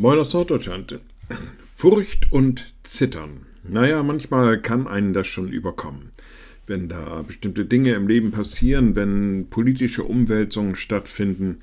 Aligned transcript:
Moin 0.00 0.18
aus 0.18 0.32
Norddeutschland. 0.32 0.98
Furcht 1.74 2.32
und 2.32 2.72
Zittern. 2.84 3.44
Naja, 3.62 4.02
manchmal 4.02 4.58
kann 4.58 4.86
einen 4.86 5.12
das 5.12 5.26
schon 5.26 5.52
überkommen. 5.52 6.12
Wenn 6.66 6.88
da 6.88 7.20
bestimmte 7.20 7.66
Dinge 7.66 7.92
im 7.92 8.08
Leben 8.08 8.30
passieren, 8.30 8.94
wenn 8.96 9.48
politische 9.50 10.04
Umwälzungen 10.04 10.74
stattfinden, 10.74 11.60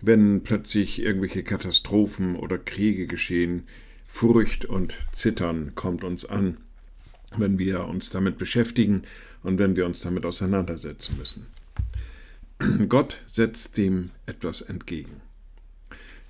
wenn 0.00 0.42
plötzlich 0.44 1.02
irgendwelche 1.02 1.42
Katastrophen 1.42 2.36
oder 2.36 2.56
Kriege 2.56 3.06
geschehen, 3.06 3.64
Furcht 4.08 4.64
und 4.64 4.98
Zittern 5.12 5.74
kommt 5.74 6.04
uns 6.04 6.24
an, 6.24 6.56
wenn 7.36 7.58
wir 7.58 7.84
uns 7.84 8.08
damit 8.08 8.38
beschäftigen 8.38 9.02
und 9.42 9.58
wenn 9.58 9.76
wir 9.76 9.84
uns 9.84 10.00
damit 10.00 10.24
auseinandersetzen 10.24 11.18
müssen. 11.18 11.48
Gott 12.88 13.20
setzt 13.26 13.76
dem 13.76 14.08
etwas 14.24 14.62
entgegen. 14.62 15.20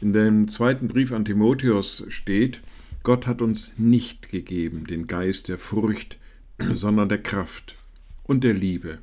In 0.00 0.12
dem 0.12 0.48
zweiten 0.48 0.88
Brief 0.88 1.12
an 1.12 1.24
Timotheus 1.24 2.04
steht, 2.08 2.60
Gott 3.02 3.26
hat 3.26 3.42
uns 3.42 3.74
nicht 3.76 4.30
gegeben 4.30 4.86
den 4.86 5.06
Geist 5.06 5.48
der 5.48 5.58
Furcht, 5.58 6.18
sondern 6.74 7.08
der 7.08 7.22
Kraft 7.22 7.76
und 8.24 8.44
der 8.44 8.54
Liebe 8.54 8.98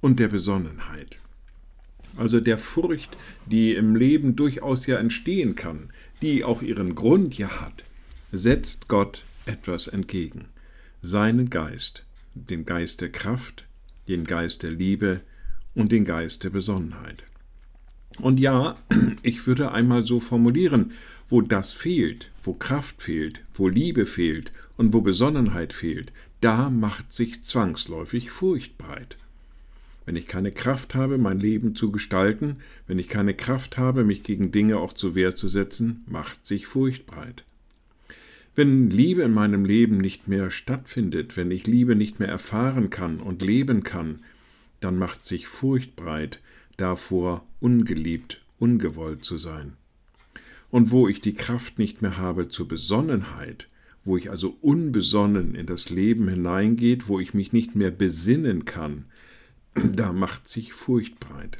und 0.00 0.20
der 0.20 0.28
Besonnenheit. 0.28 1.20
Also 2.16 2.40
der 2.40 2.58
Furcht, 2.58 3.16
die 3.46 3.74
im 3.74 3.94
Leben 3.94 4.36
durchaus 4.36 4.86
ja 4.86 4.98
entstehen 4.98 5.54
kann, 5.54 5.90
die 6.22 6.44
auch 6.44 6.62
ihren 6.62 6.94
Grund 6.94 7.36
ja 7.36 7.60
hat, 7.60 7.84
setzt 8.32 8.88
Gott 8.88 9.24
etwas 9.44 9.86
entgegen. 9.86 10.46
Seinen 11.02 11.50
Geist, 11.50 12.04
den 12.34 12.64
Geist 12.64 13.00
der 13.00 13.10
Kraft, 13.10 13.64
den 14.08 14.24
Geist 14.24 14.62
der 14.62 14.70
Liebe 14.70 15.20
und 15.74 15.92
den 15.92 16.04
Geist 16.04 16.42
der 16.44 16.50
Besonnenheit. 16.50 17.24
Und 18.20 18.40
ja, 18.40 18.76
ich 19.26 19.46
würde 19.46 19.72
einmal 19.72 20.04
so 20.04 20.20
formulieren, 20.20 20.92
wo 21.28 21.40
das 21.40 21.72
fehlt, 21.72 22.30
wo 22.44 22.52
Kraft 22.52 23.02
fehlt, 23.02 23.42
wo 23.54 23.66
Liebe 23.66 24.06
fehlt 24.06 24.52
und 24.76 24.92
wo 24.92 25.00
Besonnenheit 25.00 25.72
fehlt, 25.72 26.12
da 26.40 26.70
macht 26.70 27.12
sich 27.12 27.42
zwangsläufig 27.42 28.30
Furcht 28.30 28.78
breit. 28.78 29.16
Wenn 30.04 30.14
ich 30.14 30.28
keine 30.28 30.52
Kraft 30.52 30.94
habe, 30.94 31.18
mein 31.18 31.40
Leben 31.40 31.74
zu 31.74 31.90
gestalten, 31.90 32.58
wenn 32.86 33.00
ich 33.00 33.08
keine 33.08 33.34
Kraft 33.34 33.76
habe, 33.76 34.04
mich 34.04 34.22
gegen 34.22 34.52
Dinge 34.52 34.78
auch 34.78 34.92
zur 34.92 35.16
Wehr 35.16 35.34
zu 35.34 35.48
setzen, 35.48 36.04
macht 36.06 36.46
sich 36.46 36.68
Furcht 36.68 37.06
breit. 37.06 37.42
Wenn 38.54 38.90
Liebe 38.90 39.22
in 39.22 39.34
meinem 39.34 39.64
Leben 39.64 39.98
nicht 39.98 40.28
mehr 40.28 40.52
stattfindet, 40.52 41.36
wenn 41.36 41.50
ich 41.50 41.66
Liebe 41.66 41.96
nicht 41.96 42.20
mehr 42.20 42.28
erfahren 42.28 42.90
kann 42.90 43.18
und 43.18 43.42
leben 43.42 43.82
kann, 43.82 44.20
dann 44.78 44.96
macht 44.96 45.26
sich 45.26 45.48
Furcht 45.48 45.96
breit, 45.96 46.40
davor, 46.76 47.44
ungeliebt, 47.58 48.40
ungewollt 48.58 49.24
zu 49.24 49.38
sein. 49.38 49.74
Und 50.70 50.90
wo 50.90 51.08
ich 51.08 51.20
die 51.20 51.34
Kraft 51.34 51.78
nicht 51.78 52.02
mehr 52.02 52.16
habe 52.16 52.48
zur 52.48 52.68
Besonnenheit, 52.68 53.68
wo 54.04 54.16
ich 54.16 54.30
also 54.30 54.56
unbesonnen 54.60 55.54
in 55.54 55.66
das 55.66 55.90
Leben 55.90 56.28
hineingeht, 56.28 57.08
wo 57.08 57.20
ich 57.20 57.34
mich 57.34 57.52
nicht 57.52 57.74
mehr 57.74 57.90
besinnen 57.90 58.64
kann, 58.64 59.06
da 59.74 60.12
macht 60.12 60.48
sich 60.48 60.72
Furcht 60.72 61.20
breit. 61.20 61.58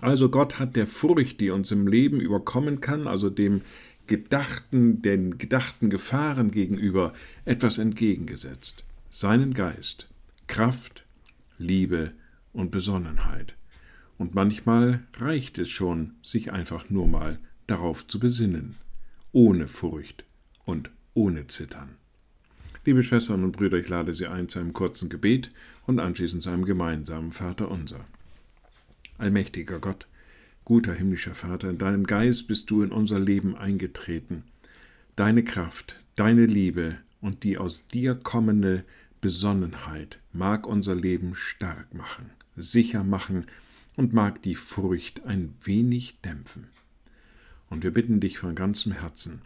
Also 0.00 0.30
Gott 0.30 0.58
hat 0.58 0.74
der 0.76 0.86
Furcht, 0.86 1.40
die 1.40 1.50
uns 1.50 1.70
im 1.70 1.86
Leben 1.86 2.20
überkommen 2.20 2.80
kann, 2.80 3.06
also 3.06 3.30
dem 3.30 3.62
gedachten, 4.06 5.02
den 5.02 5.38
gedachten 5.38 5.90
Gefahren 5.90 6.50
gegenüber, 6.50 7.12
etwas 7.44 7.78
entgegengesetzt. 7.78 8.84
Seinen 9.10 9.54
Geist, 9.54 10.08
Kraft, 10.46 11.04
Liebe 11.58 12.12
und 12.52 12.70
Besonnenheit. 12.70 13.54
Und 14.18 14.34
manchmal 14.34 15.00
reicht 15.18 15.58
es 15.58 15.70
schon, 15.70 16.12
sich 16.22 16.52
einfach 16.52 16.90
nur 16.90 17.08
mal 17.08 17.38
darauf 17.66 18.06
zu 18.06 18.18
besinnen, 18.20 18.76
ohne 19.32 19.68
Furcht 19.68 20.24
und 20.64 20.90
ohne 21.14 21.46
Zittern. 21.46 21.96
Liebe 22.84 23.02
Schwestern 23.02 23.44
und 23.44 23.52
Brüder, 23.52 23.78
ich 23.78 23.88
lade 23.88 24.12
Sie 24.12 24.26
ein 24.26 24.48
zu 24.48 24.58
einem 24.58 24.72
kurzen 24.72 25.08
Gebet 25.08 25.50
und 25.86 26.00
anschließend 26.00 26.42
zu 26.42 26.50
einem 26.50 26.64
gemeinsamen 26.64 27.32
Vater 27.32 27.70
unser. 27.70 28.06
Allmächtiger 29.18 29.78
Gott, 29.78 30.06
guter 30.64 30.92
himmlischer 30.92 31.34
Vater, 31.34 31.70
in 31.70 31.78
deinem 31.78 32.06
Geist 32.06 32.48
bist 32.48 32.70
du 32.70 32.82
in 32.82 32.90
unser 32.90 33.20
Leben 33.20 33.56
eingetreten. 33.56 34.42
Deine 35.14 35.44
Kraft, 35.44 36.00
deine 36.16 36.46
Liebe 36.46 36.98
und 37.20 37.44
die 37.44 37.56
aus 37.56 37.86
dir 37.86 38.14
kommende 38.16 38.84
Besonnenheit 39.20 40.18
mag 40.32 40.66
unser 40.66 40.96
Leben 40.96 41.36
stark 41.36 41.94
machen, 41.94 42.30
sicher 42.56 43.04
machen 43.04 43.46
und 43.96 44.12
mag 44.12 44.42
die 44.42 44.54
Furcht 44.54 45.24
ein 45.26 45.54
wenig 45.62 46.18
dämpfen. 46.24 46.68
Und 47.68 47.84
wir 47.84 47.90
bitten 47.90 48.20
dich 48.20 48.38
von 48.38 48.54
ganzem 48.54 48.92
Herzen, 48.92 49.42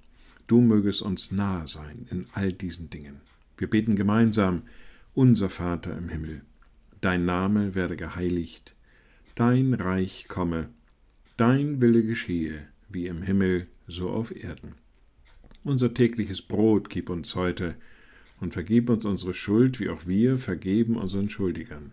du 0.47 0.61
mögest 0.61 1.03
uns 1.03 1.33
nahe 1.33 1.69
sein 1.69 2.07
in 2.11 2.27
all 2.33 2.53
diesen 2.53 2.91
Dingen. 2.91 3.21
Wir 3.57 3.69
beten 3.69 3.97
gemeinsam, 3.97 4.63
unser 5.15 5.49
Vater 5.49 5.97
im 5.97 6.09
Himmel, 6.09 6.43
dein 7.01 7.25
Name 7.25 7.75
werde 7.75 7.97
geheiligt, 7.97 8.75
dein 9.35 9.75
Reich 9.75 10.27
komme, 10.29 10.69
dein 11.37 11.81
Wille 11.81 12.03
geschehe, 12.03 12.67
wie 12.89 13.07
im 13.07 13.23
Himmel, 13.23 13.67
so 13.89 14.11
auf 14.11 14.35
Erden. 14.35 14.75
Unser 15.65 15.95
tägliches 15.95 16.43
Brot 16.43 16.91
gib 16.91 17.11
uns 17.11 17.35
heute, 17.35 17.77
und 18.39 18.53
vergib 18.53 18.91
uns 18.91 19.07
unsere 19.07 19.33
Schuld, 19.33 19.81
wie 19.81 19.89
auch 19.89 20.07
wir 20.07 20.37
vergeben 20.37 20.97
unseren 20.97 21.31
Schuldigern 21.31 21.93